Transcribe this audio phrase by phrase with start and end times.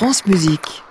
[0.00, 0.82] France Musique.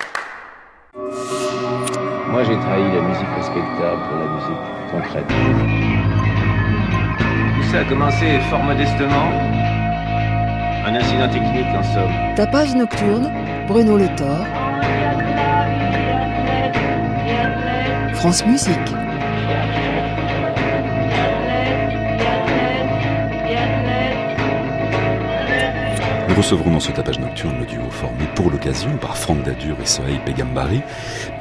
[0.94, 5.28] Moi, j'ai trahi la musique respectable pour la musique concrète.
[7.56, 9.32] Tout ça a commencé fort modestement.
[10.86, 12.36] Un incident technique, en somme.
[12.36, 13.32] Tapage nocturne,
[13.68, 14.46] Bruno Le Thor.
[18.14, 19.09] France Musique.
[26.40, 30.24] Recevrons dans ce tapage nocturne le duo formé pour l'occasion par Franck Dadur et Sohaï
[30.24, 30.82] Pegambari.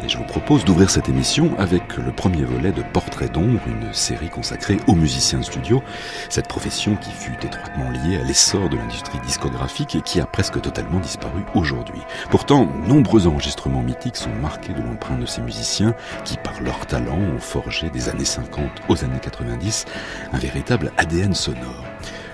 [0.04, 3.94] Et je vous propose d'ouvrir cette émission avec le premier volet de Portrait d'ombre, une
[3.94, 5.84] série consacrée aux musiciens studio,
[6.28, 10.60] cette profession qui fut étroitement liée à l'essor de l'industrie discographique et qui a presque
[10.60, 12.00] totalement disparu aujourd'hui.
[12.28, 15.94] Pourtant, nombreux enregistrements mythiques sont marqués de l'empreinte de ces musiciens
[16.24, 19.84] qui, par leur talent, ont forgé des années 50 aux années 90
[20.32, 21.84] un véritable ADN sonore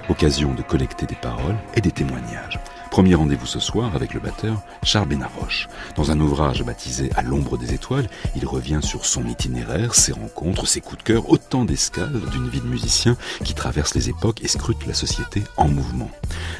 [0.08, 2.58] occasion de collecter des paroles et des témoignages.
[2.90, 5.68] Premier rendez-vous ce soir avec le batteur Charles Benaroche.
[5.96, 10.66] Dans un ouvrage baptisé À l'ombre des étoiles, il revient sur son itinéraire, ses rencontres,
[10.66, 14.48] ses coups de cœur, autant d'escales d'une vie de musicien qui traverse les époques et
[14.48, 16.10] scrute la société en mouvement.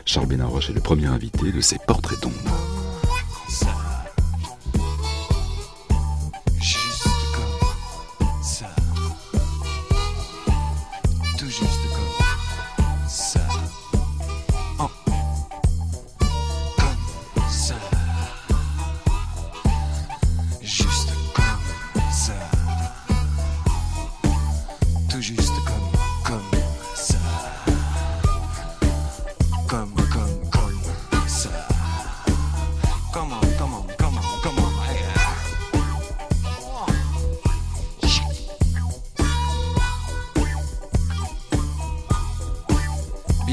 [0.05, 3.84] Charles Benaroche est le premier invité de ses portraits d'ombre.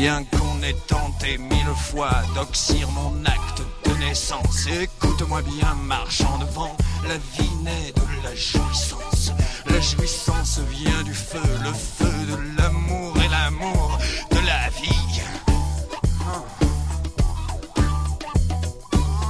[0.02, 6.76] Bien qu'on ait tenté mille fois d'oxyre mon acte de naissance, écoute-moi bien, marchant devant,
[7.08, 9.32] la vie naît de la jouissance.
[9.68, 14.00] La jouissance vient du feu, le feu de l'amour et l'amour
[14.32, 15.22] de la vie.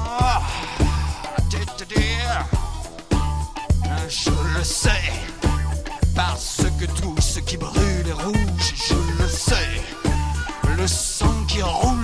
[0.07, 0.41] Ah,
[4.07, 5.11] je le sais,
[6.15, 9.70] parce que tout ce qui brûle est rouge, je le sais.
[11.53, 12.00] Le sang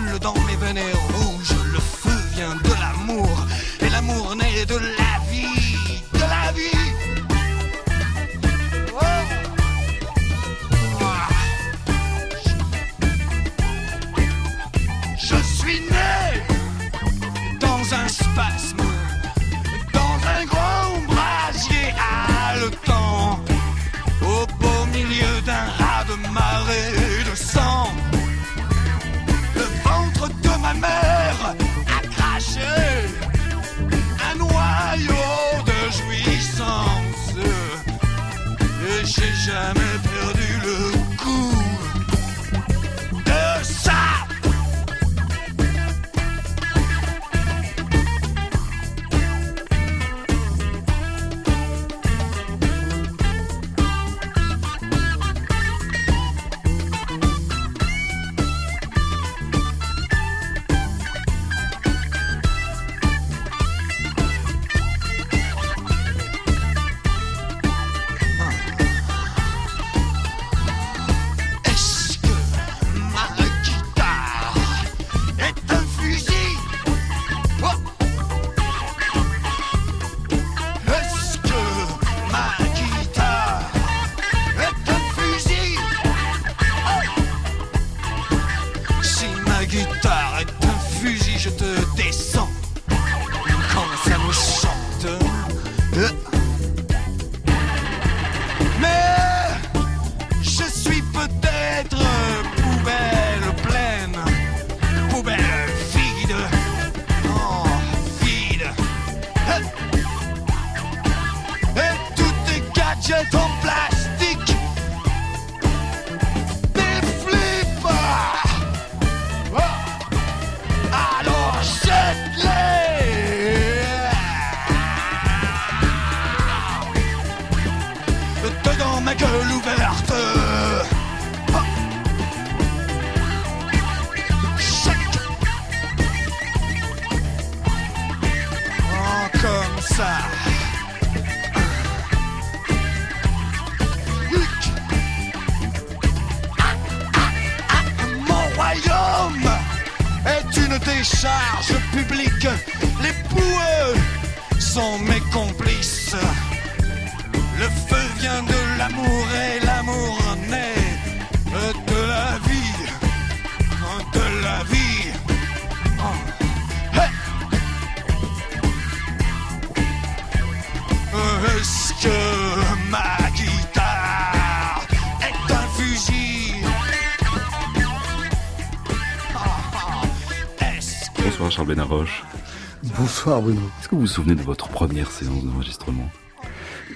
[183.27, 183.59] Bonsoir Bruno.
[183.81, 186.09] Est-ce que vous vous souvenez de votre première séance d'enregistrement?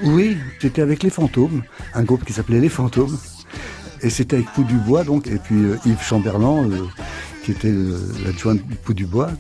[0.02, 1.62] Oui, j'étais avec Les Fantômes,
[1.94, 3.18] un groupe qui s'appelait Les Fantômes.
[4.00, 6.86] Et c'était avec Pou Dubois, donc, et puis euh, Yves Chamberlain, euh,
[7.44, 9.32] qui était euh, l'adjoint de Pou Dubois.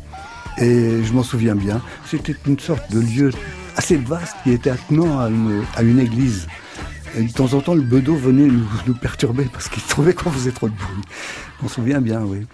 [0.57, 1.81] Et je m'en souviens bien.
[2.05, 3.31] C'était une sorte de lieu
[3.77, 6.49] assez vaste qui était attenant à une, à une église.
[7.17, 10.29] Et de temps en temps, le bedeau venait nous, nous perturber parce qu'il trouvait qu'on
[10.29, 11.03] faisait trop de bruit.
[11.57, 12.45] Je m'en souviens bien, oui.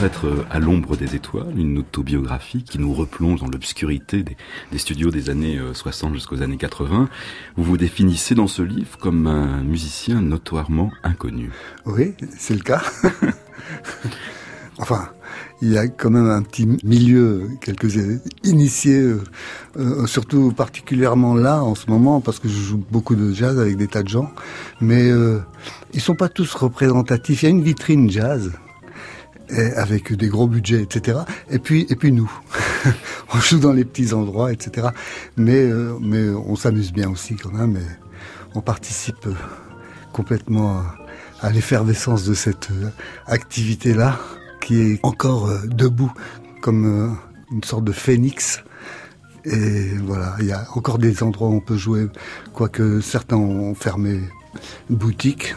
[0.00, 5.10] Paraître euh, À l'ombre des étoiles, une autobiographie qui nous replonge dans l'obscurité des, studios
[5.10, 7.10] des années euh, 60 jusqu'aux années 80.
[7.56, 11.50] Vous vous définissez dans ce livre comme un musicien notoirement inconnu.
[11.84, 12.82] Oui, c'est le cas.
[14.78, 15.10] enfin,
[15.62, 17.98] il y a quand même un petit milieu, quelques
[18.42, 19.20] initiés, euh,
[19.76, 23.76] euh, surtout particulièrement là en ce moment, parce que je joue beaucoup de jazz avec
[23.76, 24.30] des tas de gens,
[24.80, 25.40] mais euh,
[25.92, 27.42] ils sont pas tous représentatifs.
[27.42, 28.52] Il y a une vitrine jazz
[29.76, 31.18] avec des gros budgets, etc.
[31.50, 32.30] Et puis, et puis nous,
[33.34, 34.88] on joue dans les petits endroits, etc.
[35.36, 37.76] Mais, euh, mais on s'amuse bien aussi quand même.
[37.76, 37.86] Et
[38.54, 39.34] on participe euh,
[40.12, 40.82] complètement
[41.40, 42.90] à, l'effervescence de cette euh,
[43.26, 44.18] activité-là,
[44.60, 46.12] qui est encore debout,
[46.60, 47.16] comme
[47.50, 48.62] une sorte de phénix.
[49.46, 52.08] Et voilà, il y a encore des endroits où on peut jouer,
[52.52, 54.20] quoique certains ont fermé
[54.90, 55.54] boutique.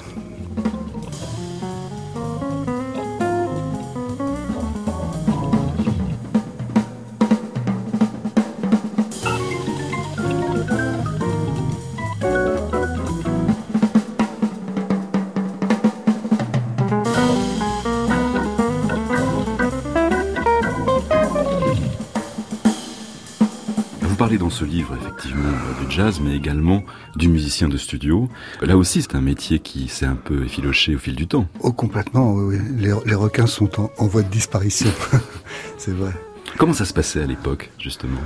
[24.53, 25.49] Ce livre effectivement
[25.81, 26.83] du jazz, mais également
[27.15, 28.29] du musicien de studio.
[28.61, 31.47] Là aussi, c'est un métier qui s'est un peu effiloché au fil du temps.
[31.61, 32.57] Oh, complètement, oui.
[32.77, 34.89] Les, les requins sont en, voie de disparition,
[35.77, 36.11] c'est vrai.
[36.59, 38.19] Comment ça se passait à l'époque, justement?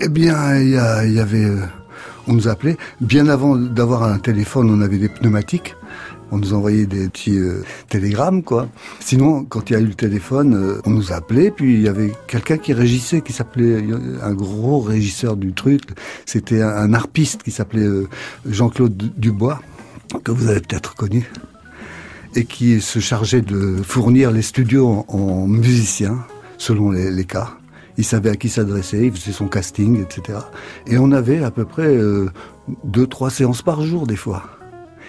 [0.00, 1.44] Eh bien, il y, y, avait...
[1.44, 1.64] Euh,
[2.26, 5.74] on nous appelait, bien avant d'avoir un téléphone, on avait des pneumatiques.
[6.30, 8.68] On nous envoyait des petits euh, télégrammes, quoi.
[9.00, 11.88] Sinon, quand il y a eu le téléphone, euh, on nous appelait, puis il y
[11.88, 13.82] avait quelqu'un qui régissait, qui s'appelait
[14.22, 15.82] un gros régisseur du truc.
[16.26, 18.08] C'était un, harpiste qui s'appelait euh,
[18.46, 19.60] Jean-Claude Dubois,
[20.22, 21.30] que vous avez peut-être connu,
[22.34, 26.18] et qui se chargeait de fournir les studios en, musiciens,
[26.58, 27.56] selon les, cas.
[27.96, 30.38] Il savait à qui s'adresser, il faisait son casting, etc.
[30.86, 31.98] Et on avait à peu près
[32.84, 34.57] deux, trois séances par jour, des fois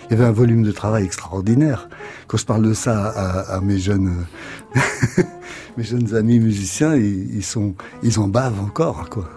[0.10, 1.88] il y avait un volume de travail extraordinaire.
[2.28, 3.10] Quand je parle de ça
[3.48, 4.26] à, mes jeunes,
[5.78, 9.30] mes jeunes amis musiciens, ils, sont, ils en bavent encore, quoi.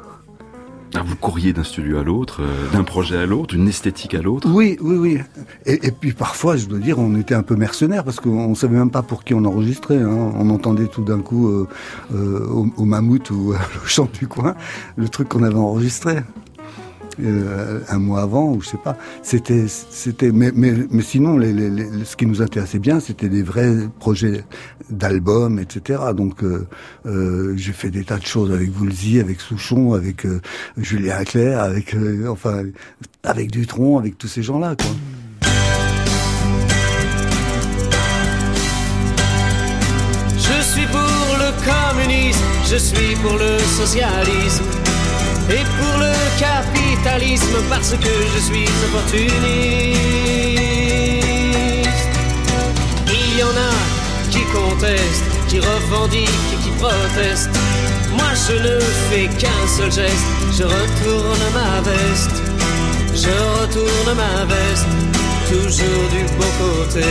[0.95, 4.21] Ah, vous courriez d'un studio à l'autre, euh, d'un projet à l'autre, d'une esthétique à
[4.21, 4.47] l'autre?
[4.51, 5.19] Oui, oui, oui.
[5.65, 8.77] Et, puis parfois, je dois dire, on était un peu mercenaires parce qu'on ne savait
[8.77, 9.97] même pas pour qui on enregistrait.
[9.97, 10.33] Hein.
[10.35, 11.67] On entendait tout d'un coup euh,
[12.15, 14.55] euh, au, au, mammouth ou au chant du coin
[14.97, 16.19] le truc qu'on avait enregistré.
[17.21, 18.97] Euh, un mois avant, ou je sais pas.
[19.23, 24.45] C'était, c'était, mais, mais, mais sinon, ce qui nous intéressait bien, c'était des vrais projets
[24.91, 26.01] d'albums, etc.
[26.17, 26.67] Donc, euh,
[27.07, 30.27] euh, j'ai fait des tas de choses avec Woolsey, avec Souchon, avec
[30.77, 31.95] Julien Clerc, avec,
[32.29, 32.65] enfin,
[33.23, 34.91] avec Dutron, avec tous ces gens-là, quoi.
[40.37, 44.65] Je suis pour le communisme, je suis pour le socialisme
[45.51, 46.13] et pour le
[47.69, 49.33] parce que je suis opportuniste.
[53.09, 53.75] Il y en a
[54.31, 57.51] qui contestent, qui revendiquent et qui protestent.
[58.13, 58.81] Moi je ne
[59.11, 62.43] fais qu'un seul geste, je retourne ma veste,
[63.15, 63.31] je
[63.61, 64.87] retourne ma veste,
[65.49, 67.05] toujours du bon côté.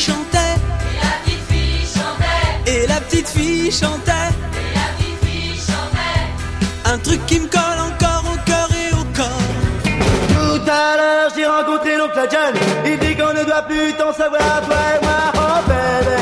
[0.00, 0.56] chantait.
[0.86, 2.72] Et la petite fille chantait.
[2.72, 4.30] Et la petite fille chantait.
[4.56, 6.92] Et la petite fille chantait.
[6.92, 9.52] Un truc qui me colle encore au cœur et au corps.
[9.84, 12.54] Tout à l'heure, j'ai rencontré l'oncle John.
[12.86, 16.20] Il dit qu'on ne doit plus t'en savoir, toi et moi, oh bébé.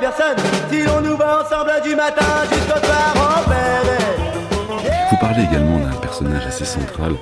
[0.00, 0.36] personne
[0.70, 1.29] si l'on nous va
[5.10, 7.12] vous parlez également d'un personnage assez central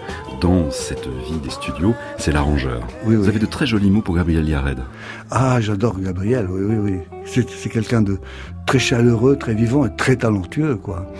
[0.40, 2.82] dans cette vie des studios, c'est l'arrangeur.
[3.02, 4.78] Vous avez de très jolis mots pour Gabriel Yared.
[5.32, 6.98] Ah, j'adore Gabriel, oui, oui, oui.
[7.24, 8.18] C'est quelqu'un de
[8.64, 11.10] très chaleureux, très vivant et très talentueux, quoi.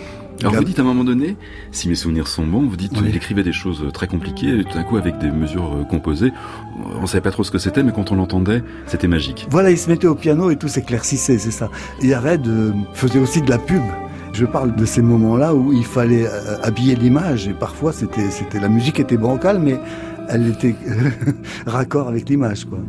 [0.41, 1.35] Alors vous dites à un moment donné,
[1.71, 4.73] si mes souvenirs sont bons, vous dites qu'il écrivait des choses très compliquées, et tout
[4.73, 6.31] d'un coup avec des mesures euh, composées,
[7.01, 9.47] on savait pas trop ce que c'était, mais quand on l'entendait, c'était magique.
[9.49, 11.69] Voilà, il se mettait au piano et tout s'éclaircissait, c'est ça.
[12.01, 13.83] Et Yared euh, faisait aussi de la pub.
[14.33, 18.59] Je parle de ces moments-là où il fallait euh, habiller l'image et parfois c'était c'était
[18.59, 19.79] la musique était bancale mais
[20.29, 20.75] elle était
[21.65, 22.79] raccord avec l'image quoi.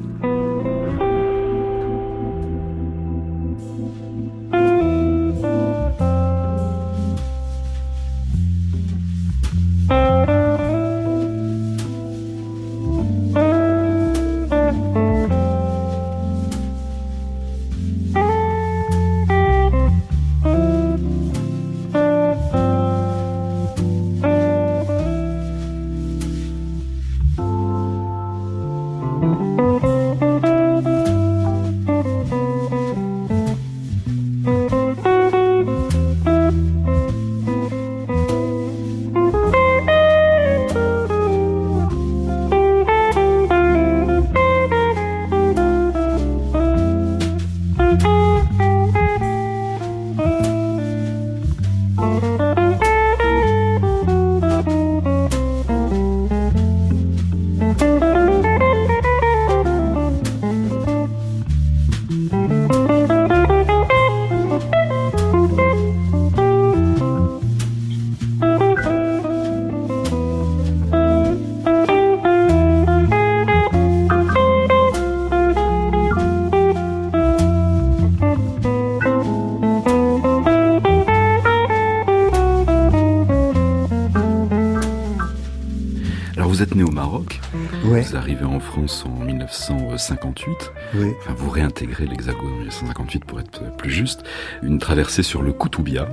[88.70, 90.72] France en 1958.
[90.94, 91.08] Oui.
[91.18, 94.22] Enfin, vous réintégrez l'Hexagone en 1958 pour être plus juste.
[94.62, 96.08] Une traversée sur le Koutoubia,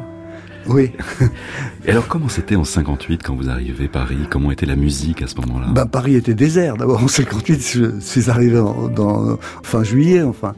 [0.69, 0.91] Oui.
[1.85, 4.17] Et alors, comment c'était en 58 quand vous arrivez à Paris?
[4.29, 5.67] Comment était la musique à ce moment-là?
[5.71, 6.75] Ben, Paris était désert.
[6.77, 10.55] D'abord, en 58, je suis arrivé en, dans, fin juillet, enfin.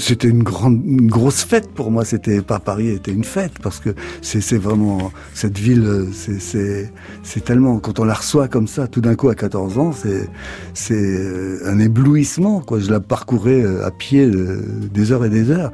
[0.00, 2.04] C'était une grande, une grosse fête pour moi.
[2.04, 7.98] C'était pas Paris était une fête parce que c'est, vraiment, cette ville, c'est, tellement, quand
[7.98, 10.28] on la reçoit comme ça, tout d'un coup à 14 ans, c'est,
[10.74, 12.78] c'est un éblouissement, quoi.
[12.78, 15.72] Je la parcourais à pied euh, des heures et des heures.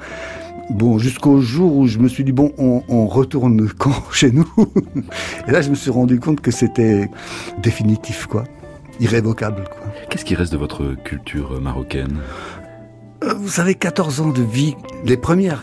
[0.70, 4.46] Bon, jusqu'au jour où je me suis dit, bon, on, on retourne quand chez nous
[5.46, 7.08] Et là, je me suis rendu compte que c'était
[7.62, 8.44] définitif, quoi.
[9.00, 9.92] Irrévocable, quoi.
[10.10, 12.18] Qu'est-ce qui reste de votre culture marocaine?
[13.25, 15.62] Euh, Vous savez, 14 ans de vie, les premières,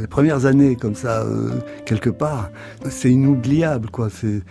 [0.00, 1.50] les premières années comme ça, euh,
[1.84, 2.50] quelque part,
[2.88, 4.08] c'est inoubliable, quoi.
[4.10, 4.42] C'est,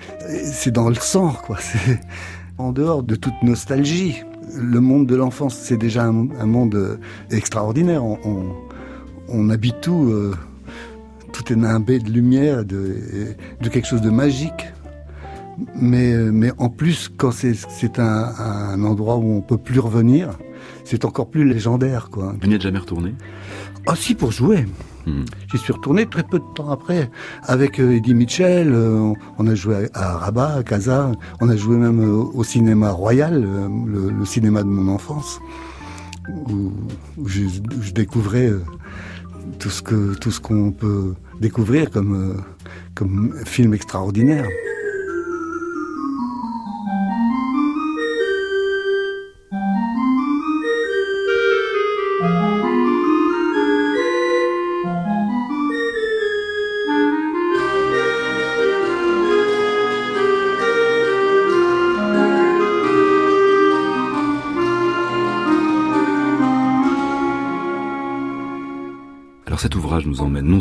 [0.44, 1.58] c'est dans le sang, quoi.
[1.62, 2.00] C'est
[2.60, 4.22] en dehors de toute nostalgie.
[4.56, 7.00] Le monde de l'enfance, c'est déjà un, un monde
[7.32, 8.06] extraordinaire.
[8.06, 8.44] On, on,
[9.30, 10.36] on habite tout, euh,
[11.32, 12.96] tout est nimbé de lumière, de,
[13.62, 14.74] de quelque chose de magique.
[15.76, 20.30] Mais, mais en plus, quand c'est, un, un endroit où on peut plus revenir,
[20.84, 22.34] c'est encore plus légendaire, quoi.
[22.42, 23.14] Vous n'y êtes jamais retourné?
[23.86, 24.66] Ah si, pour jouer.
[25.06, 25.26] Hmm.
[25.52, 27.12] J'y suis retourné très peu de temps après
[27.44, 28.72] avec euh, Eddie Mitchell.
[28.74, 31.12] euh, on, a joué à, Rabat, à Casa.
[31.42, 35.40] On a joué même euh, au cinéma royal, euh, le, le cinéma de mon enfance,
[36.50, 36.72] où,
[37.26, 38.64] je, découvrais euh,
[39.60, 42.42] tout ce qu'on peut découvrir comme euh,
[42.96, 44.48] comme film extraordinaire.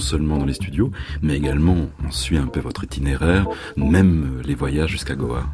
[0.03, 0.91] Seulement dans les studios,
[1.23, 5.45] mais également on suit un peu votre itinéraire, même les voyages jusqu'à Goa.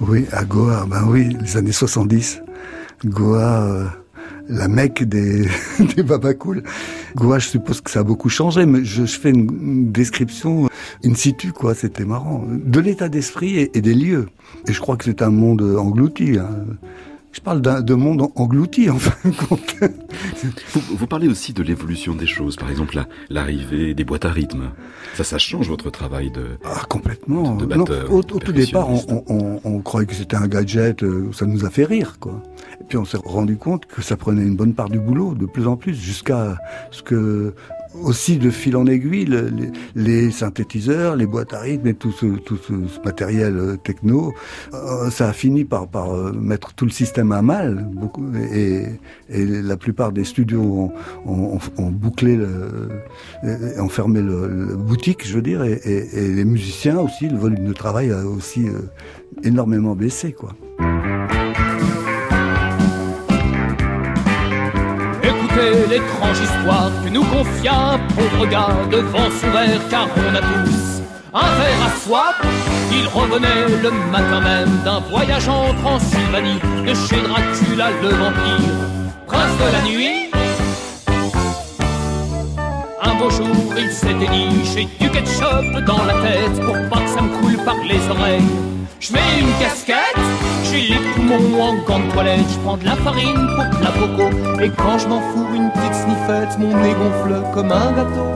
[0.00, 2.42] Oui, à Goa, ben oui, les années 70.
[3.04, 3.84] Goa, euh,
[4.48, 5.46] la mecque des,
[5.96, 6.62] des babacools.
[7.16, 10.68] Goa, je suppose que ça a beaucoup changé, mais je, fais une, description
[11.04, 12.44] in situ, quoi, c'était marrant.
[12.48, 14.26] De l'état d'esprit et, et, des lieux.
[14.66, 16.38] Et je crois que c'est un monde englouti.
[16.38, 16.48] Hein.
[17.32, 19.60] Je parle d'un de monde englouti, en fin de compte.
[20.72, 24.30] Vous, vous parlez aussi de l'évolution des choses, par exemple la- l'arrivée des boîtes à
[24.30, 24.70] rythme.
[25.14, 26.58] Ça, ça change votre travail de...
[26.64, 27.54] Ah, complètement.
[27.54, 31.02] De Non, batteur, au, au tout départ, on, on, on croyait que c'était un gadget,
[31.02, 32.42] euh, ça nous a fait rire, quoi.
[32.80, 35.46] Et puis on s'est rendu compte que ça prenait une bonne part du boulot, de
[35.46, 36.56] plus en plus, jusqu'à
[36.90, 37.54] ce que
[37.94, 39.50] aussi de fil en aiguille, le-
[39.94, 42.26] les, synthétiseurs, les boîtes à rythme et tout ce,
[43.04, 44.34] matériel euh, techno,
[44.74, 47.88] euh, ça a fini par, euh, mettre tout le système à mal.
[48.52, 48.84] Et,
[49.30, 50.90] la plupart des studios
[51.26, 51.58] ont,
[51.90, 52.38] bouclé,
[53.78, 55.80] ont fermé le, le boutique, je veux dire, et,
[56.14, 58.66] les musiciens aussi, le volume de travail a aussi
[59.44, 60.54] énormément baissé, quoi.
[65.90, 70.88] L'étrange histoire que nous confia un pauvre gars devant son verre, car on a tous
[71.34, 72.24] un verre à soi.
[72.92, 78.74] Il revenait le matin même d'un voyage en Transylvanie, de chez Dracula le vampire,
[79.26, 80.30] prince de la nuit?
[83.02, 87.10] Un beau jour, il s'était dit J'ai du ketchup dans la tête pour pas que
[87.10, 88.42] ça me coule par les oreilles.
[89.00, 90.16] Je mets une casquette,
[90.70, 92.40] j'ai les poumons en gants de toilette.
[92.52, 94.62] Je prends de la farine pour la coco.
[94.62, 98.30] Et quand je m'en fous une petite sniffette, mon nez gonfle comme un gâteau.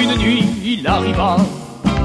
[0.00, 1.36] Une nuit, il arriva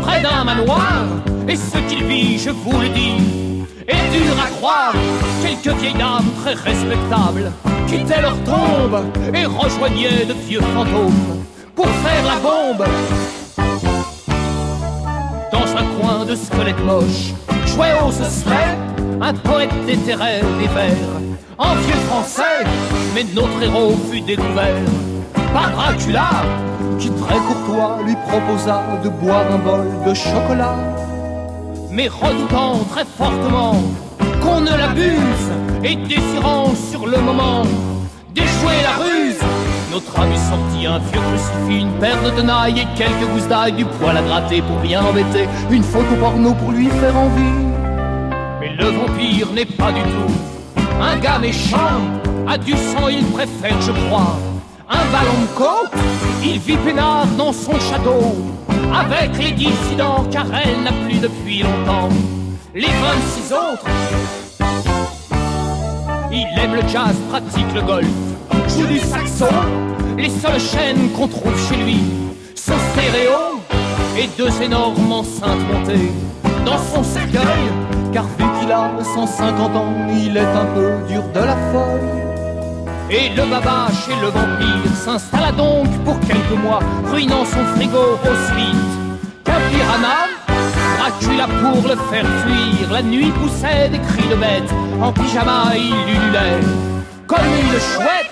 [0.01, 1.05] près d'un manoir,
[1.47, 3.42] et ce qu'il vit, je vous le dis,
[3.87, 4.93] est dur à croire.
[5.41, 7.51] Quelques vieilles dames très respectables
[7.87, 11.43] quittaient leur tombe et rejoignaient de vieux fantômes
[11.75, 12.85] pour faire la bombe.
[15.51, 17.33] Dans un coin de squelette moche,
[17.67, 18.77] jouait au serait
[19.21, 20.91] un poète déterré des vers,
[21.57, 22.65] en vieux français,
[23.15, 24.83] mais notre héros fut découvert
[25.53, 26.29] par Dracula,
[26.99, 30.75] qui très courtois lui proposa de boire un bol de chocolat.
[31.93, 33.75] Mais redoutant très fortement
[34.41, 35.45] qu'on ne l'abuse,
[35.83, 37.61] et désirant sur le moment
[38.33, 39.39] d'échouer la ruse,
[39.91, 43.85] notre ami sortit un vieux crucifix, une paire de tenailles et quelques gousses d'ail, du
[43.85, 47.61] poil à gratter pour bien embêter, une photo porno pour lui faire envie.
[48.59, 50.33] Mais le vampire n'est pas du tout
[50.99, 52.01] un gars méchant.
[52.47, 54.37] À du sang, il préfère, je crois,
[54.89, 55.91] un ballon de.
[56.43, 58.35] Il vit peinard dans son château,
[58.93, 62.09] avec les dissidents, car elle n'a plus depuis longtemps.
[62.75, 63.85] Les 26 autres,
[66.31, 68.07] il aime le jazz, pratique le golf,
[68.69, 69.45] joue du saxo.
[70.17, 71.99] Les seules chaînes qu'on trouve chez lui
[72.55, 73.59] sont stéréo
[74.17, 76.11] et deux énormes enceintes montées
[76.65, 77.41] dans son cercueil.
[78.13, 82.22] Car vu qu'il a 150 ans, il est un peu dur de la feuille.
[83.09, 86.79] Et le baba chez le vampire s'installa donc pour quelques mois,
[87.11, 88.17] ruinant son frigo au
[89.43, 90.27] qu'un piranha.
[90.97, 95.93] Dracula pour le faire fuir, la nuit poussait des cris de bête, en pyjama il
[96.15, 96.59] ululait
[97.27, 98.31] comme une chouette.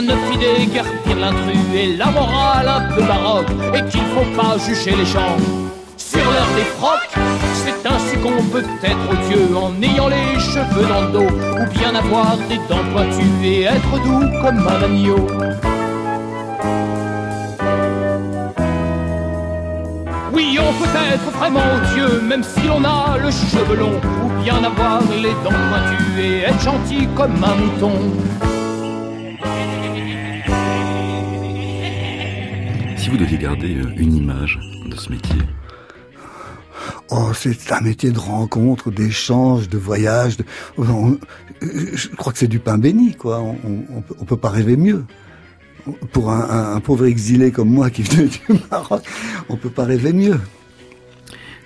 [0.00, 4.96] Ne fit déguerpir l'intrus et la morale un peu baroque, et qu'il faut pas juger
[4.96, 5.36] les gens
[6.10, 7.14] sur leur défroque.
[7.62, 11.94] C'est ainsi qu'on peut être odieux en ayant les cheveux dans le dos, ou bien
[11.94, 15.26] avoir des dents pointues et être doux comme un agneau.
[20.32, 24.62] Oui, on peut être vraiment odieux, même si l'on a le cheveu long, ou bien
[24.64, 27.92] avoir les dents pointues et être gentil comme un mouton.
[32.96, 35.40] Si vous deviez garder euh, une image de ce métier,
[37.10, 40.36] Oh, c'est un métier de rencontre, d'échange, de voyage.
[40.78, 43.40] Je crois que c'est du pain béni, quoi.
[43.40, 45.04] On, peut- pas rêver mieux.
[46.12, 49.02] Pour un pauvre exilé comme moi qui venait du Maroc,
[49.48, 50.38] on peut pas rêver mieux.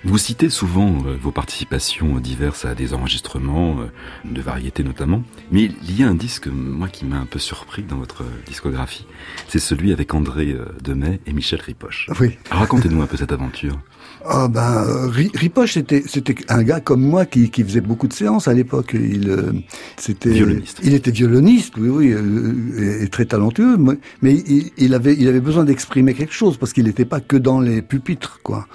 [0.05, 3.85] Vous citez souvent euh, vos participations diverses à des enregistrements, euh,
[4.31, 7.81] de variété notamment, mais il y a un disque, moi, qui m'a un peu surpris
[7.81, 9.07] dans votre discographie.
[9.47, 12.07] C'est celui avec André euh, Demet et Michel Ripoche.
[12.19, 12.37] Oui.
[12.51, 13.79] Alors, Racontez-nous un peu cette aventure.
[14.27, 18.13] Ah ben, Ri- Ripoche, c'était c'était un gars comme moi qui, qui faisait beaucoup de
[18.13, 18.91] séances à l'époque.
[18.93, 19.63] Il
[19.97, 20.79] c'était Violoniste.
[20.83, 23.77] Il était violoniste, oui, oui, et, très talentueux.
[24.21, 27.35] Mais il, il avait il avait besoin d'exprimer quelque chose parce qu'il n'était pas que
[27.37, 28.67] dans les pupitres, quoi.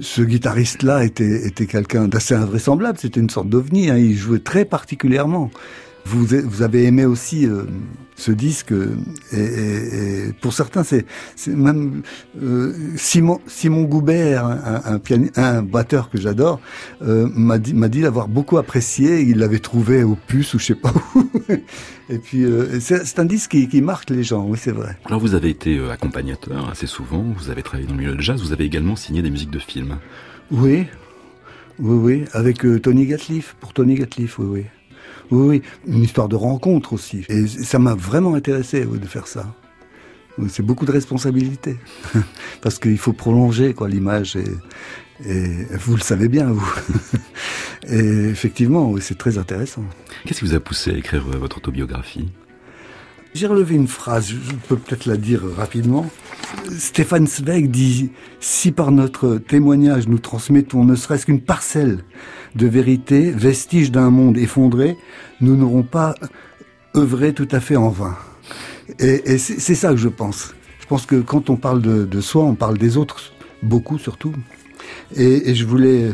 [0.00, 0.22] Ce
[0.72, 2.98] guitariste-là était était quelqu'un d'assez invraisemblable.
[2.98, 3.90] C'était une sorte d'ovni.
[3.90, 5.50] Hein, il jouait très particulièrement.
[6.04, 7.62] Vous, vous avez aimé aussi euh,
[8.16, 8.96] ce disque euh,
[9.32, 11.06] et, pour certains c'est
[11.46, 12.02] même
[12.42, 14.44] euh, Simon Simon Goubert
[15.36, 16.60] un, batteur que j'adore
[17.00, 20.74] m'a dit m'a dit l'avoir beaucoup apprécié il l'avait trouvé au puce ou je sais
[20.74, 21.30] pas où
[22.10, 22.44] et puis
[22.80, 25.80] c'est un disque qui, qui marque les gens oui c'est vrai Alors, vous avez été
[25.88, 29.22] accompagnateur assez souvent, vous avez travaillé dans le milieu de jazz, vous avez également signé
[29.22, 29.98] des musiques de films.
[30.50, 30.86] Oui.
[31.78, 34.66] Oui oui avec euh, Tony Gatliff pour Tony Gatliff oui oui.
[35.30, 37.24] Oui oui une histoire de rencontre aussi.
[37.28, 39.54] Et ça m'a vraiment intéressé de faire ça.
[40.48, 41.76] C'est beaucoup de responsabilité.
[42.62, 44.44] Parce qu'il faut prolonger quoi l'image et,
[45.24, 46.74] vous le savez bien vous.
[47.88, 49.84] Et effectivement c'est très intéressant.
[50.24, 52.28] Qu'est-ce qui vous a poussé à écrire euh, votre autobiographie?
[53.34, 56.10] J'ai relevé une phrase, je peux peut-être la dire rapidement.
[56.78, 62.04] Stéphane Zweig dit Si par notre témoignage nous transmettons ne serait-ce qu'une parcelle
[62.56, 64.98] de vérité, vestige d'un monde effondré,
[65.40, 66.14] nous n'aurons pas
[66.94, 68.16] œuvré tout à fait en vain.
[68.98, 70.54] Et, c'est ça que je pense.
[70.80, 74.34] Je pense que quand on parle de, soi, on parle des autres, beaucoup surtout.
[75.16, 76.12] Et je voulais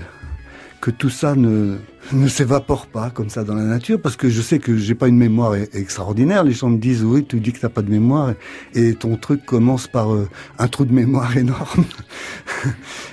[0.81, 1.79] que tout ça ne,
[2.13, 5.09] ne s'évapore pas comme ça dans la nature, parce que je sais que j'ai pas
[5.09, 6.45] une mémoire e- extraordinaire.
[6.45, 8.35] Les gens me disent oui, tu dis que t'as pas de mémoire,
[8.75, 11.85] et ton truc commence par euh, un trou de mémoire énorme.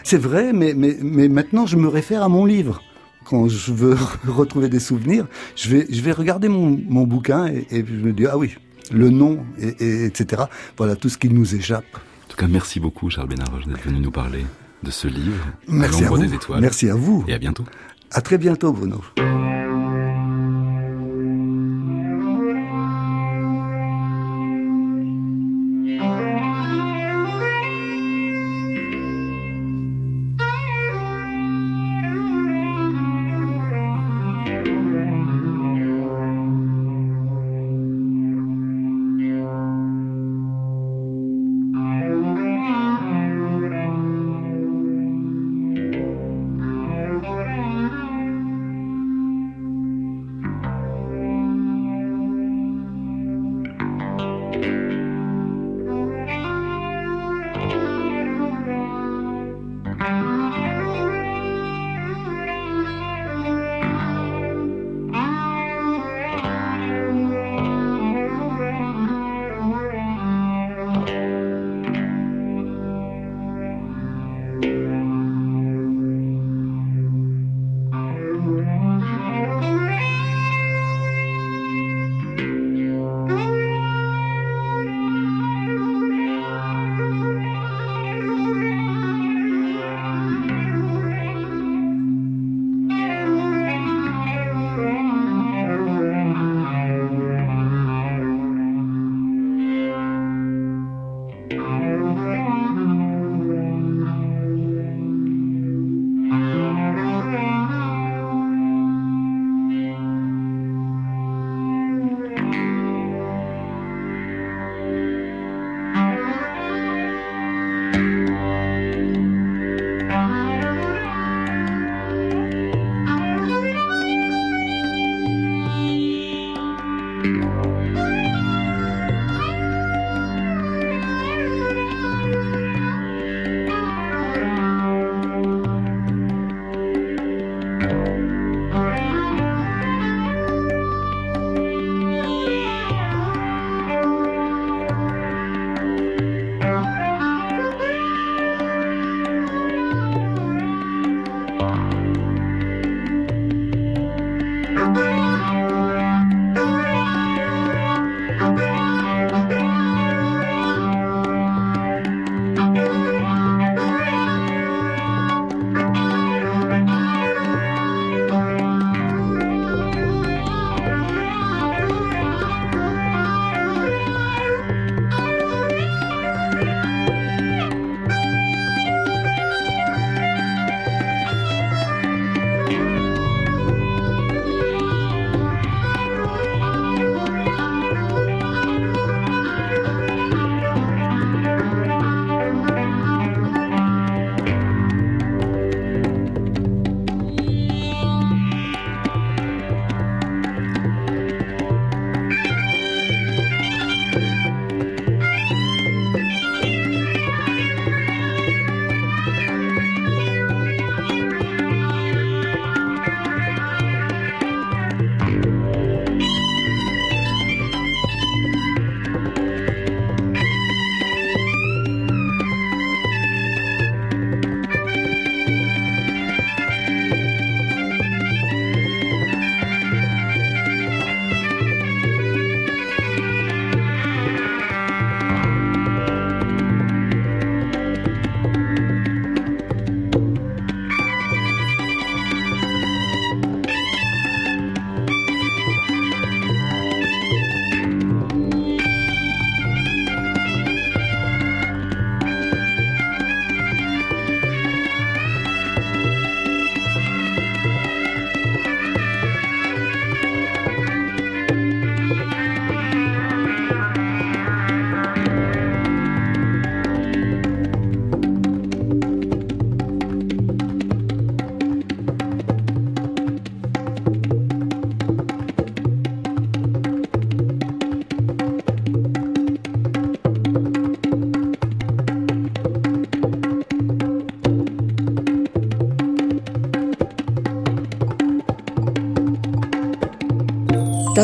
[0.03, 2.81] C'est vrai, mais, mais, mais maintenant je me réfère à mon livre.
[3.25, 7.65] Quand je veux retrouver des souvenirs, je vais, je vais regarder mon, mon bouquin et,
[7.71, 8.55] et je me dis ah oui,
[8.91, 10.43] le nom, et, et- etc.
[10.77, 11.85] Voilà tout ce qui nous échappe.
[11.95, 14.45] En tout cas, merci beaucoup, Charles Bénard, d'être venu nous parler
[14.83, 16.17] de ce livre, Merci à vous.
[16.19, 16.61] des étoiles.
[16.61, 17.23] Merci à vous.
[17.27, 17.63] Et à bientôt.
[18.11, 19.01] À très bientôt, Bruno.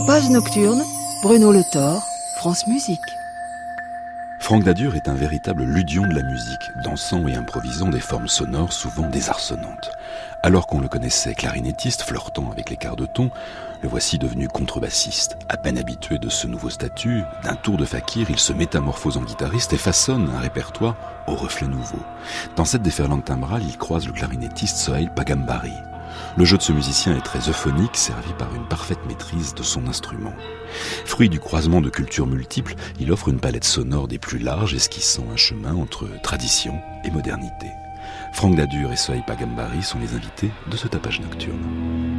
[0.08, 0.84] Nocturne,
[1.22, 2.02] Bruno Le Thor,
[2.36, 3.00] France Musique.
[4.40, 8.74] Franck Dadur est un véritable ludion de la musique, dansant et improvisant des formes sonores
[8.74, 9.92] souvent désarçonnantes.
[10.42, 13.30] Alors qu'on le connaissait clarinettiste, flirtant avec les quarts de ton,
[13.84, 15.38] le voici devenu contrebassiste.
[15.50, 19.24] À peine habitué de ce nouveau statut, d'un tour de fakir, il se métamorphose en
[19.24, 20.96] guitariste et façonne un répertoire
[21.28, 22.00] au reflet nouveau.
[22.56, 25.74] Dans cette déferlante timbrale, il croise le clarinettiste Sohail Pagambari.
[26.38, 29.88] Le jeu de ce musicien est très euphonique, servi par une parfaite maîtrise de son
[29.88, 30.34] instrument.
[31.06, 35.26] Fruit du croisement de cultures multiples, il offre une palette sonore des plus larges, esquissant
[35.32, 37.68] un chemin entre tradition et modernité.
[38.34, 42.11] Franck Dadur et Sohail Pagambari sont les invités de ce tapage nocturne.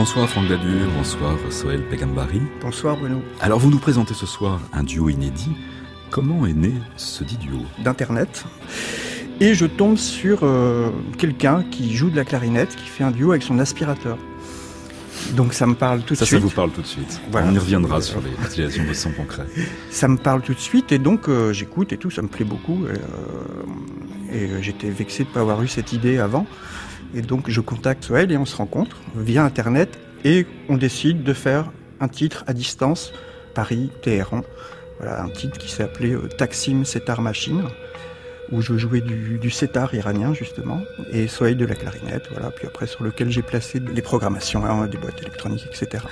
[0.00, 2.40] Bonsoir Franck Dadur, bonsoir Soël Pegambari.
[2.62, 3.20] Bonsoir Bruno.
[3.38, 5.50] Alors vous nous présentez ce soir un duo inédit.
[6.08, 7.58] Comment est né ce dit duo?
[7.84, 8.46] D'Internet.
[9.40, 13.32] Et je tombe sur euh, quelqu'un qui joue de la clarinette, qui fait un duo
[13.32, 14.16] avec son aspirateur.
[15.32, 16.28] Donc ça me parle tout de suite.
[16.30, 17.20] Ça, ça vous parle tout de suite.
[17.34, 19.44] On y reviendra sur les utilisations de son concret.
[19.90, 22.46] Ça me parle tout de suite et donc euh, j'écoute et tout, ça me plaît
[22.46, 22.86] beaucoup.
[22.86, 26.46] Et, euh, et j'étais vexé de ne pas avoir eu cette idée avant.
[27.14, 31.32] Et donc je contacte Soël et on se rencontre via Internet et on décide de
[31.32, 31.70] faire
[32.00, 33.12] un titre à distance,
[33.54, 34.42] Paris-Téhéran.
[34.98, 37.64] Voilà, un titre qui s'appelait euh, Taksim Setar Machine,
[38.52, 40.80] où je jouais du, setar iranien justement,
[41.12, 44.86] et Soël de la clarinette, voilà, puis après sur lequel j'ai placé des programmations, hein,
[44.86, 46.04] des boîtes électroniques, etc.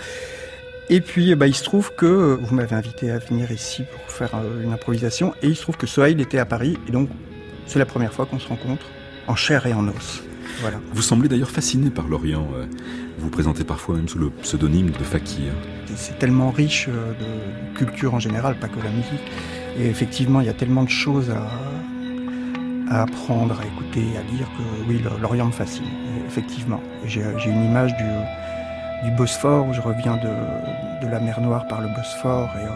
[0.89, 4.11] Et puis bah, il se trouve que euh, vous m'avez invité à venir ici pour
[4.11, 7.11] faire euh, une improvisation, et il se trouve que Sohail était à Paris, et donc
[7.67, 8.87] c'est la première fois qu'on se rencontre
[9.27, 10.23] en chair et en os.
[10.93, 12.47] Vous semblez d'ailleurs fasciné par l'Orient.
[12.55, 12.67] Euh,
[13.19, 15.53] vous vous présentez parfois même sous le pseudonyme de Fakir.
[15.95, 19.33] C'est tellement riche euh, de culture en général, pas que la musique.
[19.79, 21.31] Et effectivement, il y a tellement de choses
[22.91, 25.85] à apprendre, à écouter, à lire que oui, l'Orient me fascine,
[26.27, 26.81] effectivement.
[27.05, 31.81] J'ai une image du, du, Bosphore où je reviens de, de, la mer Noire par
[31.83, 32.67] le Bosphore et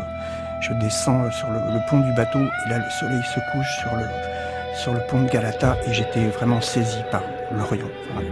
[0.61, 3.97] je descends sur le, le, pont du bateau et là le soleil se couche sur
[3.97, 4.05] le,
[4.75, 7.89] sur le pont de Galata et j'étais vraiment saisi par l'Orient.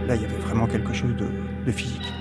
[0.07, 1.27] là, il y avait vraiment quelque chose de,
[1.65, 2.20] de physique.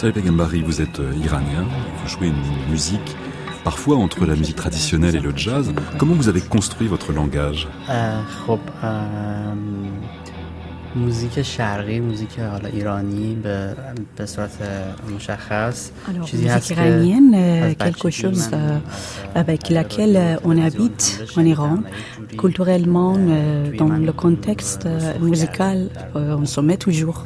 [0.00, 1.64] Salut Pegambari, vous êtes euh, iranien,
[1.98, 3.16] vous jouez une musique
[3.64, 5.72] parfois entre la musique traditionnelle et le jazz.
[5.98, 7.66] Comment vous avez construit votre langage
[8.46, 8.60] خب
[10.96, 13.76] موزیک شرقی موزیک حالا ایرانی به,
[14.16, 14.58] به صورت
[15.16, 17.36] مشخص Alors, چیزی هست iranienne,
[17.78, 18.50] quelque chose
[19.34, 21.04] avec laquelle on habite
[21.36, 21.78] en Iran.
[22.38, 23.12] Culturellement,
[23.78, 24.88] dans le contexte
[25.20, 25.78] musical,
[26.14, 27.18] on se met toujours.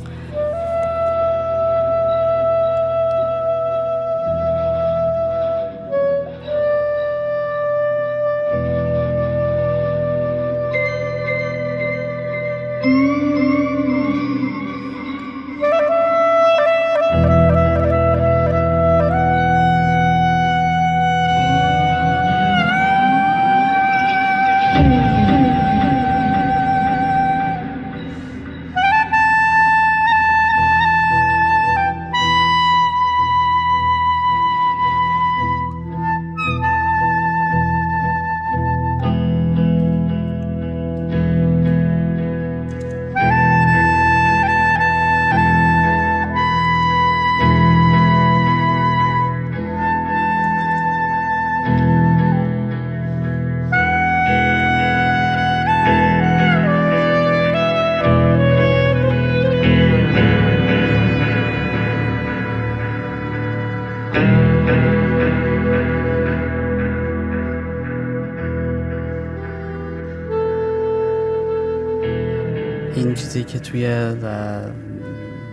[73.76, 74.16] توی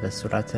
[0.03, 0.57] به صورت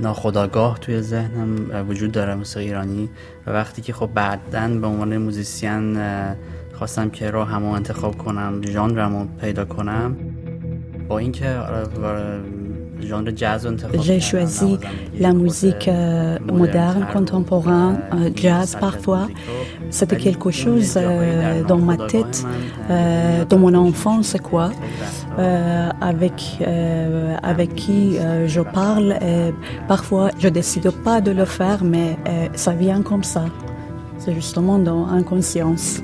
[0.00, 3.10] ناخداگاه توی ذهنم وجود داره موسیقی ایرانی
[3.46, 5.98] و وقتی که خب بعدا به عنوان موزیسین
[6.72, 10.16] خواستم که راه همو انتخاب کنم ژانرمو پیدا کنم.
[11.08, 11.58] با اینکه
[14.00, 14.78] J'ai choisi
[15.20, 15.90] la musique
[16.46, 19.28] moderne, contemporaine, euh, jazz parfois.
[19.90, 20.98] C'était quelque chose
[21.68, 22.44] dans ma tête,
[23.48, 24.70] dans mon enfance, quoi,
[26.00, 26.62] avec,
[27.42, 29.16] avec qui je parle.
[29.88, 32.16] parfois, je décide pas de le faire, mais
[32.54, 33.44] ça vient comme ça.
[34.18, 36.00] C'est justement dans inconscience.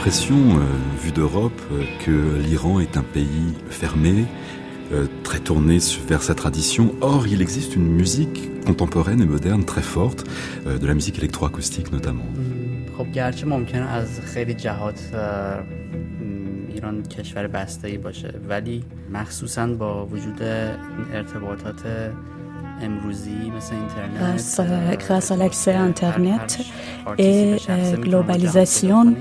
[0.00, 0.62] l'impression, euh,
[1.02, 4.24] vu d'Europe, euh, que l'Iran est un pays fermé,
[4.92, 5.78] euh, très tourné
[6.08, 6.94] vers sa tradition.
[7.00, 10.24] Or, il existe une musique contemporaine et moderne très forte,
[10.64, 12.26] de la musique électroacoustique notamment.
[12.98, 15.00] خب گرچه ممکنه از خیلی جهات
[16.68, 20.42] ایران کشور بسته باشه ولی مخصوصا با وجود
[21.12, 21.82] ارتباطات
[24.17, 26.59] grâce, euh, grâce à l'accès à Internet
[27.17, 29.15] et euh, globalisation,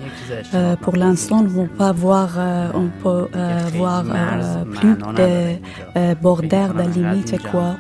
[0.55, 2.39] euh, pour l'instant, on peut voir,
[2.75, 3.29] on peut
[3.75, 4.05] voir
[4.73, 7.77] plus de bordères, de limites, quoi.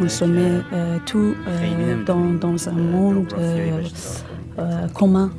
[0.00, 0.60] On se met
[1.06, 1.34] tout
[2.06, 3.34] dans, dans un monde
[4.94, 5.30] commun.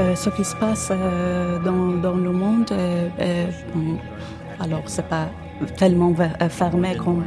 [0.00, 0.90] Euh, ce qui se passe
[1.64, 2.72] dans, dans, le monde.
[4.60, 5.28] alors, c'est pas
[5.76, 6.14] tellement
[6.48, 7.24] fermé comme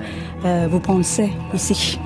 [0.70, 2.00] vous pensez ici.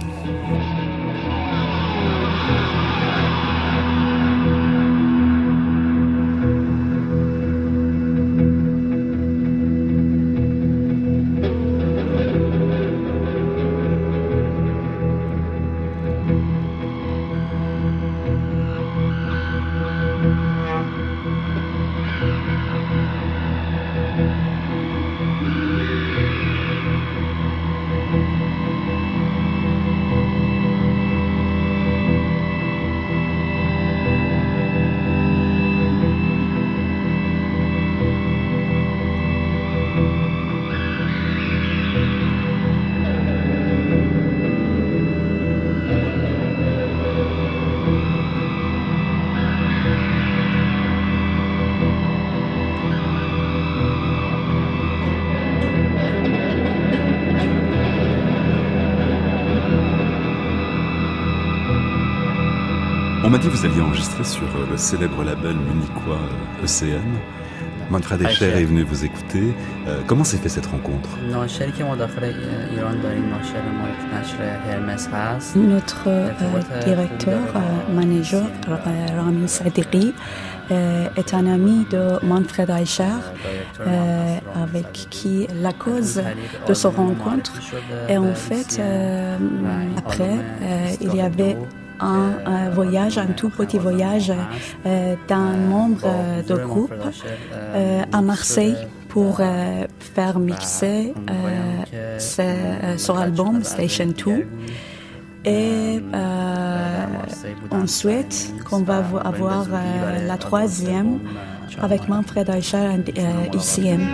[63.49, 66.19] Vous alliez enregistrer sur euh, le célèbre label munichois
[66.63, 66.93] ECM.
[66.93, 66.99] Euh,
[67.89, 69.53] Manfred Escher est venu vous écouter.
[69.87, 71.09] Euh, comment s'est fait cette rencontre?
[71.27, 71.55] Notre
[76.85, 77.39] directeur,
[77.93, 78.43] manager,
[79.17, 80.13] Rami Sadiri,
[80.69, 83.03] est un ami de Manfred Eicher,
[84.55, 86.21] avec qui la cause
[86.65, 87.51] de ce rencontre.
[88.07, 88.81] Et en fait,
[89.97, 90.37] après,
[91.01, 91.57] il y avait
[92.01, 94.31] un, voyage, un tout petit voyage
[94.85, 96.93] euh, d'un membre euh, de groupe
[97.53, 98.75] euh, à Marseille
[99.09, 99.41] pour
[99.99, 101.13] faire mixer
[102.17, 104.47] son album Station 2.
[105.43, 105.99] Et
[107.71, 109.67] on souhaite qu'on va avoir
[110.25, 111.19] la troisième
[111.81, 114.07] avec Manfred Eicher et ICM.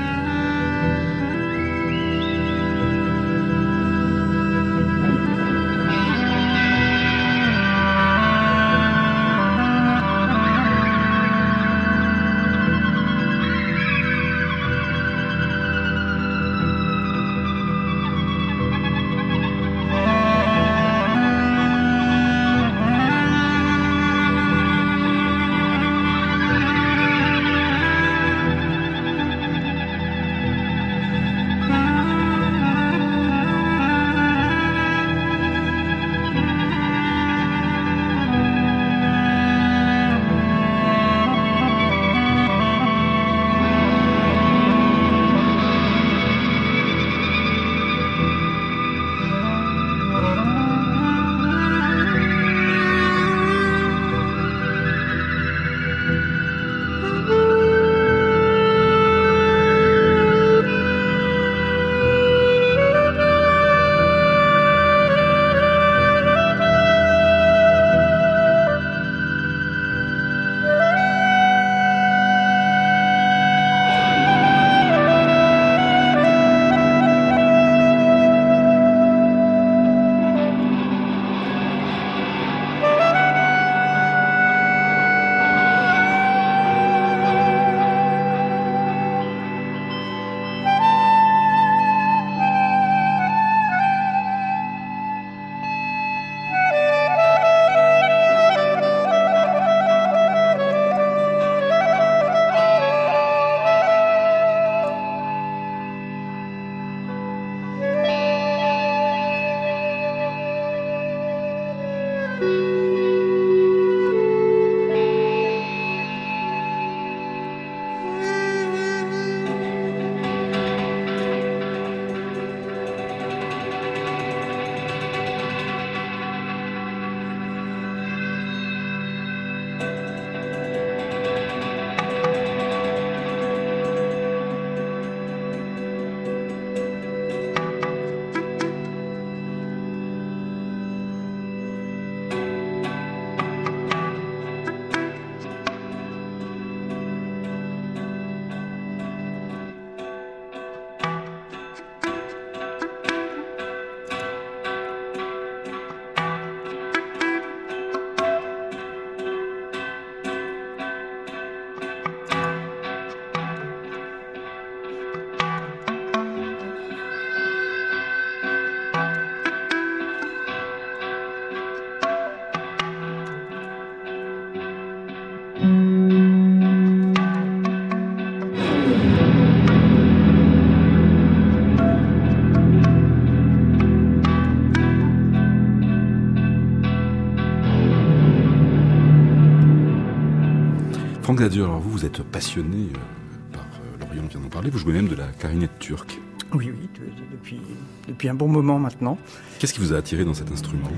[191.56, 194.92] Alors vous, vous êtes passionné euh, par euh, l'Orient, on vient d'en parler, vous jouez
[194.92, 196.20] même de la clarinette turque.
[196.54, 196.90] Oui, oui,
[197.32, 197.62] depuis,
[198.08, 199.18] depuis un bon moment maintenant.
[199.58, 200.90] Qu'est-ce qui vous a attiré dans cet instrument?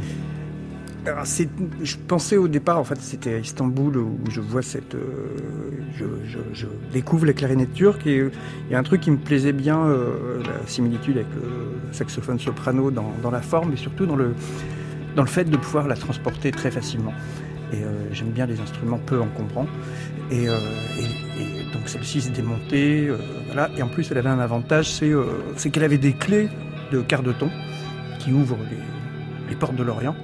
[1.05, 5.37] Alors, je pensais au départ, en fait, c'était à Istanbul où je vois cette, euh,
[5.95, 9.17] je, je, je, découvre la clarinette turque et il y a un truc qui me
[9.17, 14.05] plaisait bien, euh, la similitude avec le saxophone soprano dans, dans, la forme et surtout
[14.07, 14.33] dans le,
[15.15, 17.13] dans le fait de pouvoir la transporter très facilement.
[17.71, 19.67] Et euh, j'aime bien les instruments peu encombrants.
[20.31, 23.09] Et, et, et donc celle-ci se démontait,
[23.47, 23.69] voilà.
[23.77, 26.49] Et en plus, elle avait un avantage, c'est qu'elle avait des clés
[26.91, 27.49] de quart de ton
[28.19, 30.15] qui ouvrent les, les portes de l'Orient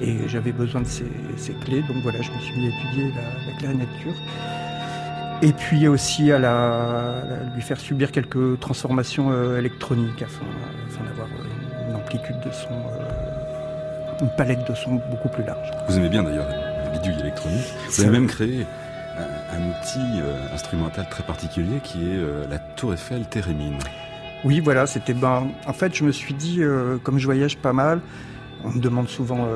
[0.00, 1.06] et j'avais besoin de ces,
[1.36, 4.16] ces, clés, donc voilà, je me suis mis à étudier la, la clarinette turque.
[5.42, 10.44] Et puis aussi à, la, à, lui faire subir quelques transformations euh, électroniques afin,
[10.88, 11.28] afin d'avoir
[11.88, 15.68] une amplitude de son, euh, une palette de son beaucoup plus large.
[15.88, 17.66] Vous aimez bien d'ailleurs la bidouille électronique.
[17.88, 18.66] Vous avez même créé
[19.18, 23.78] un, outil euh, instrumental très particulier qui est euh, la Tour Eiffel Térémine.
[24.44, 25.48] Oui, voilà, c'était ben.
[25.66, 28.00] En fait, je me suis dit, euh, comme je voyage pas mal,
[28.64, 29.48] on me demande souvent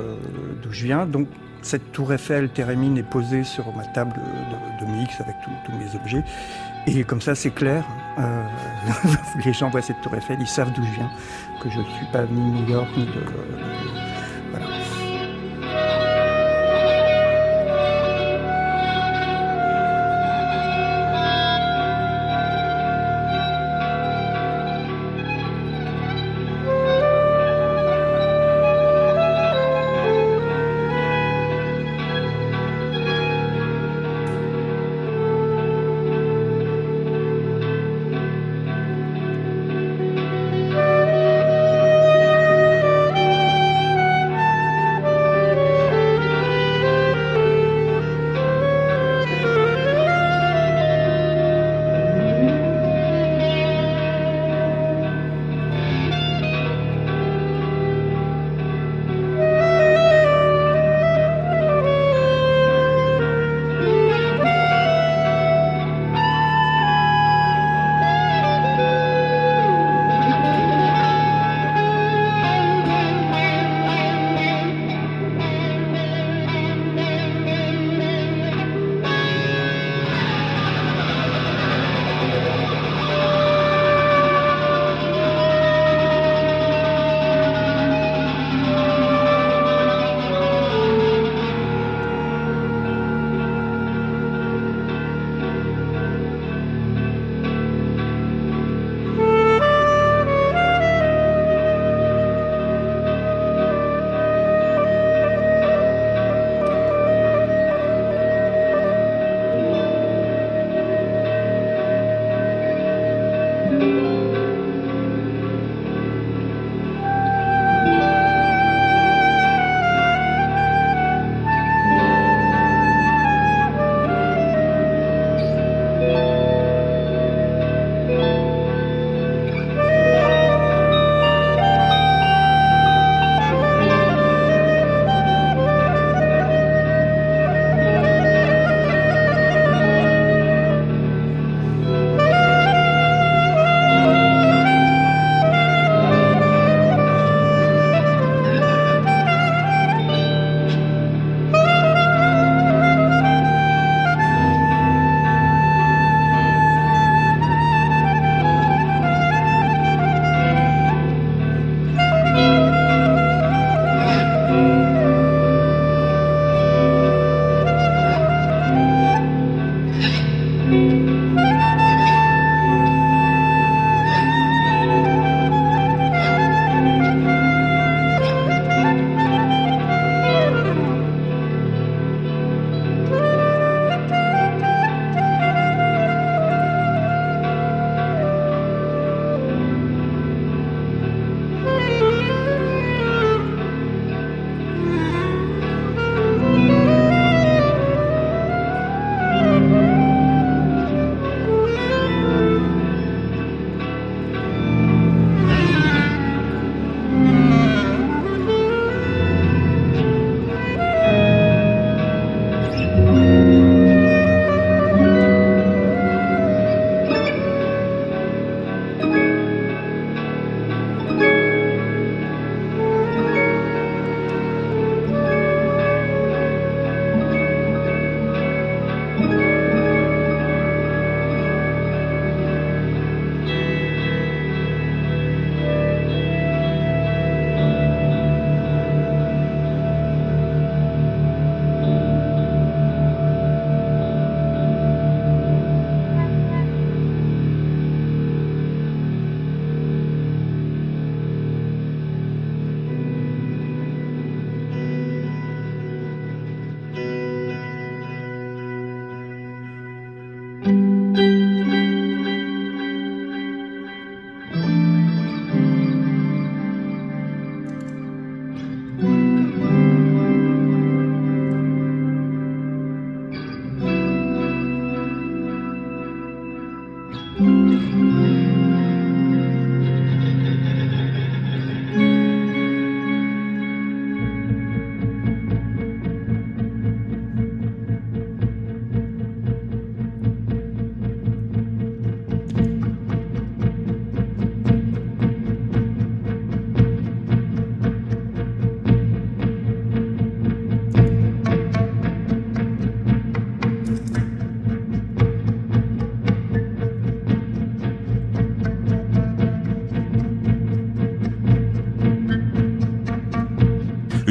[0.63, 1.07] d'où je viens.
[1.07, 1.29] Donc,
[1.63, 4.15] cette tour Eiffel Térémine est posée sur ma table
[4.81, 5.35] de, mix avec
[5.65, 6.25] tous mes objets.
[6.87, 7.85] Et comme ça, c'est clair.
[9.45, 11.11] Les gens voient cette tour Eiffel, ils savent d'où je viens,
[11.61, 14.06] que je ne suis pas ni New York, ni de...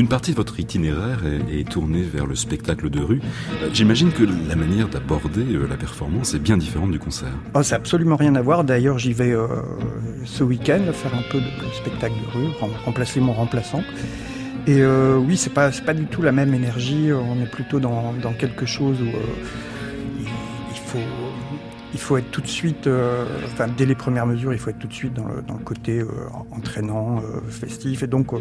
[0.05, 3.21] Une partie de votre itinéraire est, tournée vers le spectacle de rue.
[3.63, 7.33] Euh, j'imagine que la manière d'aborder euh, la performance est bien différente du concert.
[7.55, 8.63] Oh, ça n'a absolument rien à voir.
[8.63, 9.33] D'ailleurs, j'y vais
[10.23, 12.51] ce week-end faire un peu de spectacle de rue,
[12.85, 13.81] remplacer mon remplaçant.
[14.67, 17.09] Et oui, c'est pas pas du tout la même énergie.
[17.11, 20.99] On est plutôt dans, quelque chose où il faut
[21.95, 24.79] il faut être tout de suite, euh, enfin dès les premières mesures, il faut être
[24.79, 26.07] tout de suite dans le, côté euh,
[26.51, 28.03] entraînant, euh, festif.
[28.03, 28.33] Et donc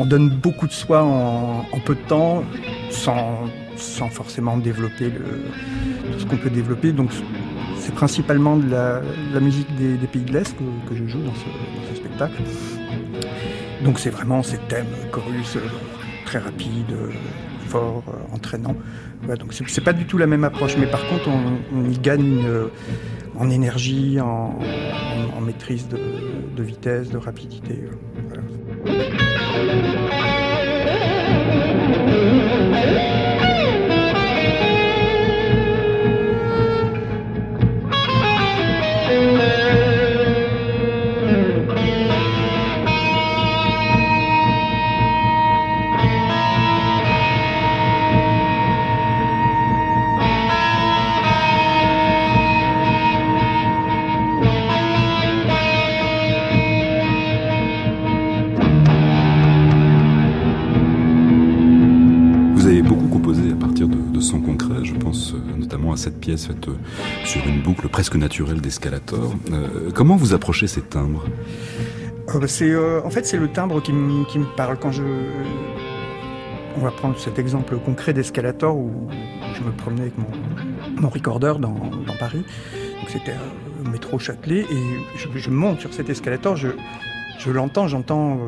[0.00, 2.42] on donne beaucoup de soi en, peu de temps,
[2.90, 3.44] sans,
[3.76, 6.90] sans forcément développer le, tout ce qu'on peut développer.
[6.90, 7.10] Donc
[7.78, 10.56] c'est principalement de la, musique des, pays de l'Est
[10.88, 12.42] que, je joue dans ce, spectacle.
[13.84, 15.56] Donc c'est vraiment ces thèmes chorus
[16.26, 16.96] très rapides,
[17.68, 18.76] forts, entraînants
[19.36, 22.68] donc c'est pas du tout la même approche, mais par contre on, y gagne euh,
[23.38, 24.58] en énergie, en,
[25.40, 27.84] maîtrise de, vitesse, de rapidité.
[66.08, 66.76] Cette pièce faite euh,
[67.24, 69.34] sur une boucle presque naturelle d'escalator.
[69.52, 71.24] Euh, comment vous approchez ces timbres?
[72.34, 74.78] Euh, bah, c'est, En fait, c'est le timbre qui, me parle.
[74.78, 75.02] Quand je...
[76.76, 79.08] On va prendre cet exemple concret d'escalator où
[79.54, 80.28] je me promenais avec mon,
[81.00, 81.74] mon recorder dans,
[82.18, 82.44] Paris.
[83.00, 83.34] Donc, c'était
[83.84, 86.56] au métro Châtelet et je, monte sur cet escalator.
[86.56, 86.68] Je,
[87.38, 88.38] je l'entends, j'entends,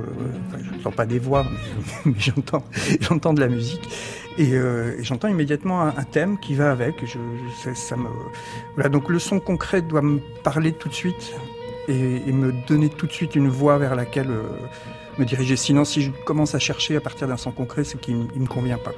[0.59, 1.47] je n'entends pas des voix,
[2.05, 2.65] mais, j'entends,
[3.01, 3.89] j'entends de la musique.
[4.39, 7.05] Euh, et, j'entends immédiatement un, thème qui va avec.
[7.75, 8.09] Ça, me,
[8.75, 11.35] voilà, donc le son concret doit me parler tout de suite
[11.89, 14.43] et, me donner tout de suite une voie vers laquelle euh,
[15.19, 15.57] me diriger.
[15.57, 18.47] Sinon, si je commence à chercher à partir d'un son concret, c'est qu'il ne me
[18.47, 18.93] convient pas.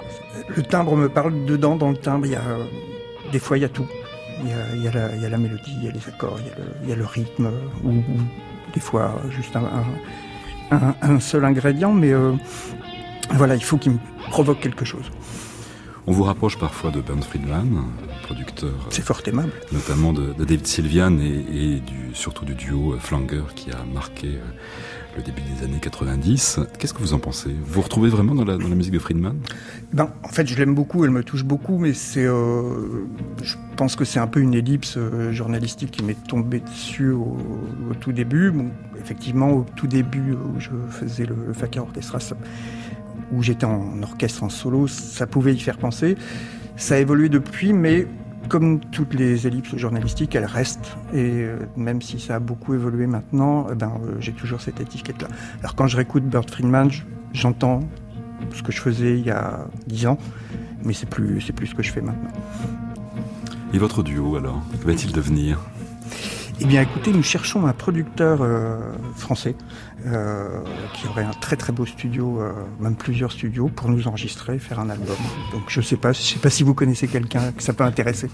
[0.55, 2.43] Le timbre me parle dedans, dans le timbre, il y a,
[3.33, 3.87] des fois il y a tout.
[4.45, 6.37] Il y a, la, mélodie, il y a les accords,
[6.83, 7.49] il y a le, rythme,
[8.75, 12.33] des fois juste un, un, seul ingrédient, mais euh,
[13.33, 13.99] voilà, il faut qu'il me
[14.31, 15.11] provoque quelque chose.
[16.07, 17.85] On vous rapproche parfois de Bernd Friedman,
[18.25, 18.75] producteur.
[18.91, 19.53] C'est fort aimable.
[19.71, 24.41] Notamment de, David Sylvian et, du, surtout du duo Flanger qui a marqué euh,
[25.17, 26.61] le début des années 90.
[26.79, 27.51] Qu'est-ce que vous en pensez?
[27.51, 29.37] Vous vous retrouvez vraiment dans la, musique de Friedman?
[29.93, 33.07] Ben, En fait, je l'aime beaucoup, elle me touche beaucoup, mais c'est, euh,
[33.43, 37.37] je pense que c'est un peu une ellipse euh, journalistique qui m'est tombée dessus au,
[38.01, 38.53] tout début.
[38.99, 42.19] Effectivement, au tout début où je faisais le, le Fakir Orchestra,
[43.33, 46.17] où j'étais en orchestre en solo, ça pouvait y faire penser.
[46.77, 48.07] Ça a évolué depuis, mais
[48.49, 50.97] comme toutes les ellipses journalistiques, elles restent.
[51.13, 54.81] Et euh, même si ça a beaucoup évolué maintenant, eh ben, euh, j'ai toujours cette
[54.81, 55.29] étiquette-là.
[55.61, 56.91] Alors quand je réécoute Bert Friedman,
[57.33, 57.81] j'entends
[58.55, 60.19] ce que je faisais il y a dix ans,
[60.85, 62.31] mais c'est plus, c'est plus ce que je fais maintenant.
[63.73, 65.59] Et votre duo alors, que va-t-il devenir?
[66.63, 68.79] Eh bien, écoutez, nous cherchons un producteur euh,
[69.17, 69.57] français
[70.07, 70.61] euh,
[70.95, 74.79] qui aurait un très très beau studio, euh, même plusieurs studios, pour nous enregistrer, faire
[74.79, 75.17] un album.
[75.53, 78.31] Donc, je sais pas, je sais pas si vous connaissez quelqu'un que ça peut intéresser.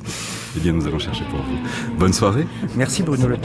[0.57, 1.97] Eh bien, nous allons chercher pour vous.
[1.99, 2.47] Bonne soirée.
[2.76, 3.39] Merci Bruno Le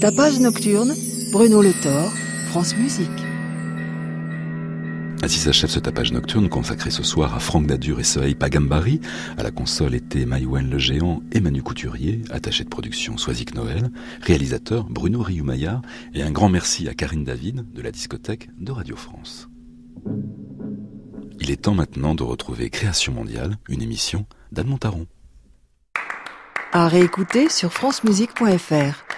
[0.00, 0.94] Tapage nocturne,
[1.30, 2.10] Bruno Le Thor,
[2.48, 3.10] France Musique.
[5.22, 9.02] Ainsi s'achève ce tapage nocturne consacré ce soir à Franck Dadur et Sohaï Pagambari.
[9.36, 13.90] À la console était Maïwen le Géant et Manu Couturier, attaché de production Soisic Noël,
[14.22, 15.82] réalisateur Bruno Rioumaillard
[16.14, 19.50] et un grand merci à Karine David de la discothèque de Radio France.
[21.40, 25.06] Il est temps maintenant de retrouver Création mondiale, une émission d'Anne Montaron.
[26.72, 29.09] À réécouter sur francemusique.fr.